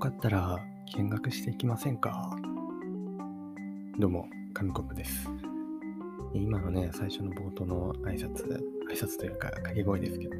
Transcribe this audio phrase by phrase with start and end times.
[0.00, 0.58] かったら
[0.96, 2.34] 見学していきませんか？
[3.98, 5.28] どうも、紙コップです。
[6.32, 8.46] 今のね、最初の冒頭の挨拶、
[8.90, 10.36] 挨拶というか掛け声ですけど、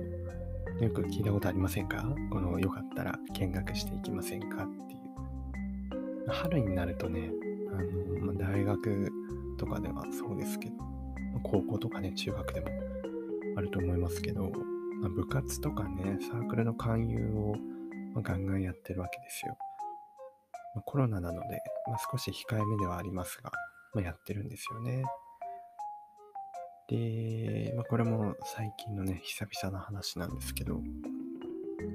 [0.83, 2.03] よく聞いたことありませんか？
[2.31, 4.65] このよかったら見学していきませんか？
[4.65, 6.31] っていう。
[6.31, 7.31] 春になるとね、
[7.71, 7.83] あ
[8.23, 9.13] の、ま大学
[9.59, 10.77] とかではそうですけど、
[11.43, 12.69] 高校とかね、中学でも
[13.59, 14.51] あると思いますけど、
[15.02, 17.56] ま部活とかね、サークルの勧誘を
[18.14, 19.56] まあ、ガンガンやってるわけですよ。
[20.74, 23.50] まあ、コロナなので、まあ、少し控えめではありますが、
[23.95, 25.05] まあ、やってるんですよね。
[26.88, 30.80] で、まあ、これも最近のね、久々の話なんですけど、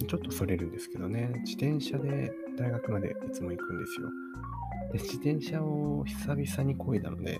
[0.07, 4.09] ちょっとそれるんですけどね、自転車で大学までいつも行くんですよ。
[4.93, 7.39] で、自転車を久々に漕いだので、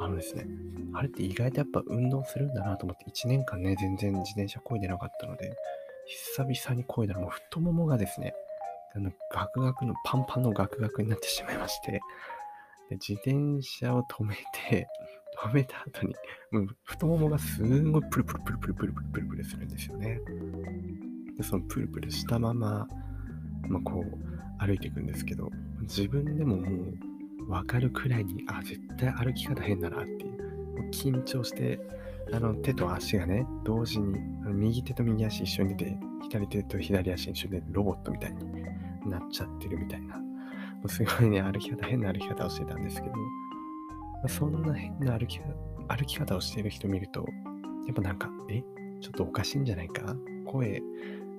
[0.00, 0.46] あのですね、
[0.92, 5.54] あれって意外とやっぱ運動するんだなと思って、1年間ね、全然自転車漕いでなかったので、
[6.10, 8.34] 久々に漕いだらもう太ももがですね、
[8.96, 12.00] あの、ガクガクのパンパンのガクガクになってしまいまして、
[12.88, 14.34] で自転車を止め
[14.68, 14.88] て、
[15.40, 16.14] 止めた後に、
[16.50, 20.20] もう太ももがすんごいプルプルプルプルプルプルプルプルするんですよね。
[21.36, 22.88] で、そのプルプルしたまま、
[23.68, 25.48] まあ、こう、歩いていくんですけど、
[25.82, 26.92] 自分でもも
[27.46, 30.42] う、わかるくらいに、あ、絶対歩き方変だなっていう、
[30.76, 31.78] もう緊張して、
[32.32, 34.18] あの手と足がね、同時に、
[34.52, 40.20] 右手と右足一緒に出て、左手と左足一緒にでロボットみたいになっちゃってるみたいな。
[40.86, 43.14] すごいね、歩き方、変な歩き方をしてたんですけど、
[44.28, 45.40] そんな変な歩き
[45.88, 47.26] 歩き方をしてる人見ると、
[47.86, 48.62] やっぱなんか、え？
[49.00, 50.14] ちょっとおかしいんじゃないか？
[50.46, 50.82] 声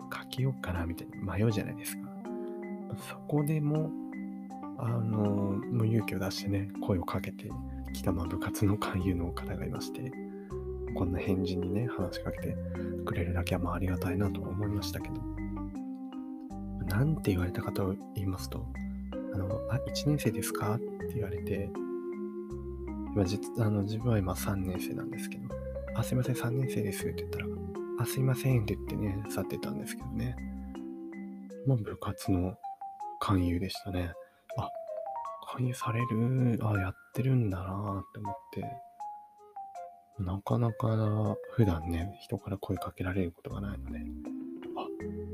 [0.09, 0.86] かけようかな？
[0.86, 2.09] みたいに迷うじゃないですか。
[3.09, 3.89] そこでも、
[4.78, 7.50] あの、もう勇気を出してね、声をかけて
[7.94, 10.12] きた、まあ、部活の勧誘の方がいまして、
[10.95, 12.58] こんな返事にね、話しかけて
[13.06, 15.16] くれるだけはまあありがたいなと思いましたけど、
[16.86, 18.66] なんて言われたかと言いますと、
[19.34, 20.75] あの、あ、1年生ですか？
[20.75, 21.69] って言われて、
[23.13, 25.47] 今実あの自分は今3年生なんですけど、
[25.96, 27.46] あ、すいません、3年生ですって言ったら、
[28.00, 30.35] あ、すいませんって言ってね、去ってたんですけどね。
[31.68, 32.56] まあ、部活の
[33.19, 34.13] 勧誘でしたね。
[34.57, 34.69] あ、
[35.56, 38.63] 勧誘される、あ、やってるんだなって思って、
[40.25, 43.99] なかなか普段ね、人から声かけられることがないので、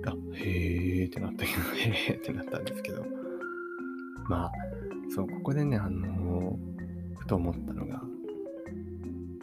[0.05, 3.05] あ、あへーってなったけど、へーってなったんですけど、
[4.27, 4.51] まあ、
[5.13, 8.01] そう、ここでね、あのー、ふと思ったのが、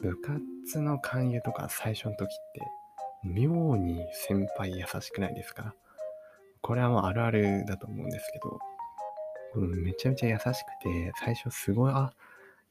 [0.03, 2.61] 部活の勧誘とか最初の時って、
[3.25, 5.75] 妙に先輩優しくないですか？
[6.61, 8.59] これはもうあるあるだと思うんですけど、
[9.83, 10.51] めちゃめちゃ優しく
[10.83, 12.13] て、最初すごい、あ、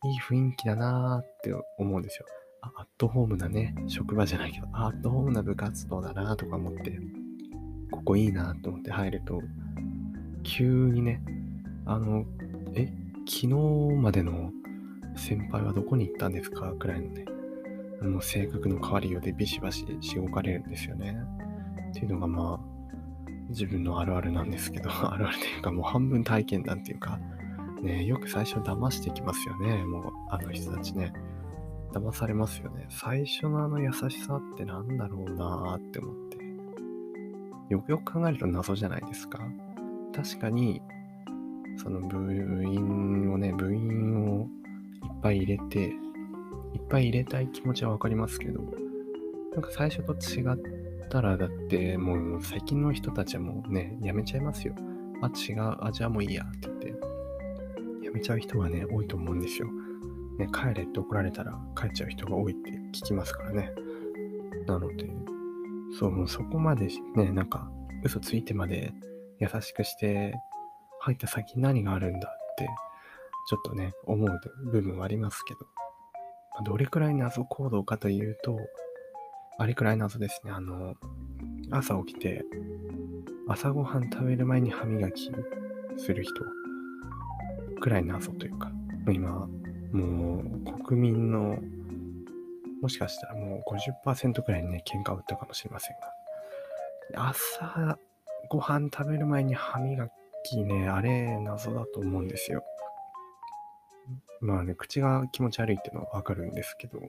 [0.04, 2.26] いい雰囲気だなーって思うんですよ。
[2.76, 6.98] アットホームなね、職場じゃないけど、アットホームな部活動だなとか思って、
[7.92, 9.42] ここいいなと思って入ると、
[10.44, 11.22] 急にね、
[11.86, 12.26] あの、
[12.74, 12.92] え、
[13.28, 13.48] 昨日
[13.96, 14.52] までの
[15.16, 17.26] 先輩はどこに行ったんですかくらいのね、
[18.02, 21.18] あの性格の変わりようでビシバシしごかれるんですよね。
[21.92, 27.20] っていうのがまあ、自分のあるあるなんですけど、 あるあるというかもう半分体験談っていうか、
[27.82, 31.14] ね、よく最初騙してきますよね、もうあの人たちね。
[31.94, 32.88] 騙されますよね。
[32.90, 36.38] 最初のあの優しさって何だろうなーって思って。
[37.70, 39.40] よくよく考えると謎じゃないですか。
[40.14, 40.82] 確かに、
[41.78, 44.48] その部員をね、部員を
[45.04, 45.80] いっぱい入れて、
[46.74, 48.62] いっぱい入れたい気持ちはわかりますけど、
[49.54, 54.76] なんか最初と違ったら、だってもう最近の人たちはもうね、やめちゃいますよ。
[55.22, 56.88] あ、違う、あ、じゃあもういいやって言って、
[58.06, 59.68] やめちゃう人がね、多いと思うんですよ。
[60.38, 63.72] ね、帰れって怒られたら帰っちゃう人が多いって聞きますからね。
[64.66, 65.10] なので、
[66.00, 67.70] そう、もうそこまでね、なんか
[68.04, 68.94] 嘘ついてまで
[69.40, 70.34] 優しくして
[71.00, 72.68] 入った先に何があるんだって
[73.46, 75.60] ちょっとね、思う部分はありますけど、
[76.64, 78.58] どれくらい謎行動かというと、
[79.58, 80.52] あれくらい謎ですね。
[80.52, 80.96] あの、
[81.72, 82.46] 朝起きて、
[83.48, 85.30] 朝ごはん食べる前に歯磨き
[85.98, 86.34] する人
[87.82, 88.72] くらい謎というか、
[89.12, 89.48] 今、
[89.94, 91.58] もう国民の
[92.82, 93.74] もしかしたらもう
[94.06, 95.96] 50%くらいにね、喧嘩を打ったかもしれません
[97.16, 97.30] が。
[97.30, 97.98] 朝
[98.50, 100.10] ご飯食べる前に歯磨
[100.44, 102.64] きね、あれ謎だと思うんですよ。
[104.42, 107.00] まあね、口が気持ち悪いっていうのはわかるんですけど、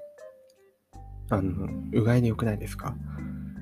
[1.31, 2.95] あの、うがいでよくないですか？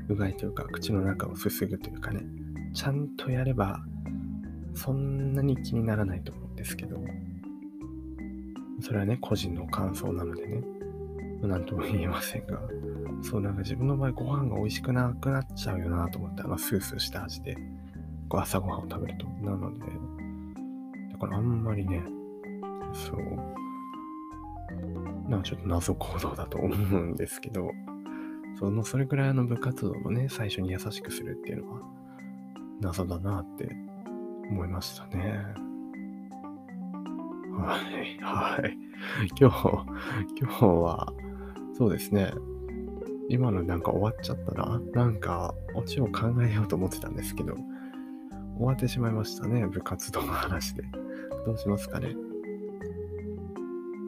[0.09, 2.21] うがいというか、口の中をすすぐというかね、
[2.75, 3.81] ちゃんとやれば、
[4.75, 6.99] そんなに気にならないと思うんですけど、
[8.83, 10.63] それはね、個人の感想なのでね、
[11.43, 12.61] なんとも言えませんが、
[13.23, 17.57] そう、なんか自分の場合ご飯が美味しくなくなっちゃうよなと思ったら、まあ、スースーした味で、
[18.33, 19.27] 構朝ごはんを食べると。
[19.45, 19.87] なので、
[21.13, 22.03] だからあんまりね、
[22.95, 23.21] そう、
[25.31, 27.71] なんかちょっと謎行動だと思うんですけど、
[28.59, 31.81] そのそれくらいの部活動もね、最初に優しくするっていうのは
[32.81, 33.69] 謎だなって
[34.51, 35.72] 思いましたね。
[37.53, 38.79] はい、はい。
[39.39, 39.69] 今日、
[40.41, 41.13] 今日は、
[41.77, 42.33] そうですね。
[43.29, 44.81] 今のなんか終わっちゃったな。
[44.95, 47.55] なんか、オチを考えようと思ってたんですけど、
[48.57, 49.67] 終わってしまいましたね。
[49.67, 50.83] 部活動の話で。
[51.45, 52.15] どうしますかね。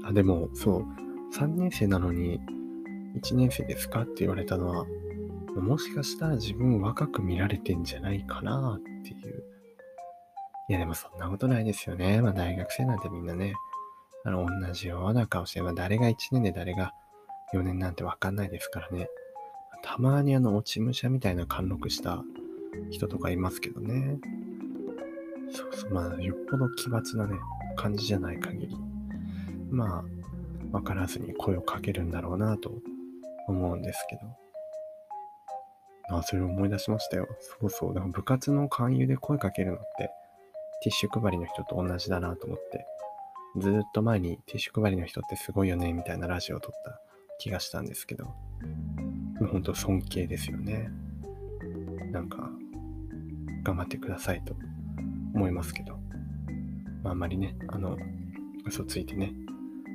[0.05, 0.85] あ、でも、そう。
[1.37, 2.41] 3年生なのに、
[3.17, 4.87] 1年生ですかって言われたのは、
[5.55, 9.44] もしかしたら自分若く見られてんじゃないかなっていう。
[10.69, 12.23] いやでもそんなことないですよね。
[12.23, 13.55] まあ大学生なんてみんなね、
[14.25, 16.95] あの同じような顔して、まあ誰が1年で誰が
[17.53, 19.09] 4年なんてわかんないですからね。
[19.83, 22.25] たまにあの落ち武者みたいな貫禄した
[22.91, 24.19] 人とかいますけどね。
[25.53, 27.39] そうそう、まあよっぽど奇抜なね、
[27.77, 28.77] 感じじゃない限り。
[29.71, 30.05] まあ、
[30.73, 32.73] わからずに声をかけるんだろうなと
[33.49, 34.23] 思うんですけど。
[36.17, 37.29] あ、それを思い出しましたよ。
[37.61, 37.95] そうそう。
[37.95, 40.11] だから部活の勧誘で声かけるのって、
[40.85, 42.87] ティッシュ配りの人と同じだなと思って、
[43.57, 47.01] ずっと前にティッシュ配りの人ってすごいよね、みたいなラジオを撮った
[47.39, 48.27] 気がしたんですけど、
[49.51, 50.91] 本当尊敬ですよね。
[52.13, 52.51] なんか、
[53.63, 54.55] 頑張ってくださいと
[55.35, 55.95] 思いますけど、
[57.03, 57.97] まあ、あんまりね、あの、
[58.67, 59.33] 嘘ついてね、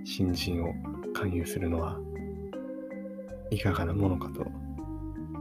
[0.05, 0.73] 新人を
[1.13, 1.99] 勧誘するのは
[3.51, 4.43] いかがなものかと、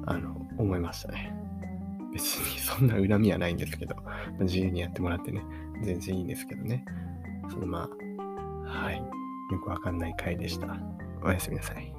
[0.05, 1.38] あの、思いましたね。
[2.13, 3.97] 別にそんな恨みはないんですけど、
[4.41, 5.43] 自由にやってもらってね、
[5.83, 6.85] 全然いいんですけどね。
[7.51, 7.89] そのま
[8.67, 8.97] あ、はい。
[8.97, 10.77] よくわかんない回でした。
[11.23, 11.98] おやすみなさい。